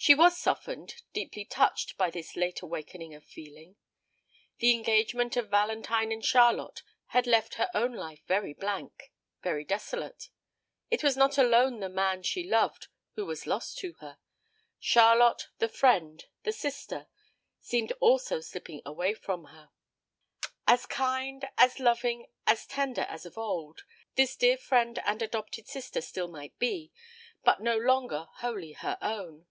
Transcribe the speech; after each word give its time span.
She 0.00 0.14
was 0.14 0.38
softened, 0.38 1.02
deeply 1.12 1.44
touched 1.44 1.96
by 1.98 2.10
this 2.10 2.36
late 2.36 2.62
awakening 2.62 3.14
of 3.16 3.24
feeling. 3.24 3.74
The 4.58 4.72
engagement 4.72 5.36
of 5.36 5.50
Valentine 5.50 6.12
and 6.12 6.24
Charlotte 6.24 6.84
had 7.06 7.26
left 7.26 7.54
her 7.54 7.68
own 7.74 7.94
life 7.94 8.22
very 8.28 8.54
blank, 8.54 9.10
very 9.42 9.64
desolate. 9.64 10.28
It 10.88 11.02
was 11.02 11.16
not 11.16 11.36
alone 11.36 11.80
the 11.80 11.88
man 11.88 12.22
she 12.22 12.48
loved 12.48 12.86
who 13.16 13.26
was 13.26 13.44
lost 13.44 13.76
to 13.78 13.94
her; 13.94 14.18
Charlotte, 14.78 15.48
the 15.58 15.68
friend, 15.68 16.24
the 16.44 16.52
sister, 16.52 17.08
seemed 17.60 17.92
also 17.98 18.40
slipping 18.40 18.80
away 18.86 19.14
from 19.14 19.46
her. 19.46 19.70
As 20.68 20.86
kind, 20.86 21.48
as 21.58 21.80
loving, 21.80 22.28
as 22.46 22.66
tender 22.66 23.02
as 23.08 23.26
of 23.26 23.36
old, 23.36 23.82
this 24.14 24.36
dear 24.36 24.56
friend 24.56 25.00
and 25.04 25.22
adopted 25.22 25.66
sister 25.66 26.00
still 26.00 26.28
might 26.28 26.56
be, 26.60 26.92
but 27.42 27.60
no 27.60 27.76
longer 27.76 28.28
wholly 28.34 28.72
her 28.74 28.96
own. 29.02 29.46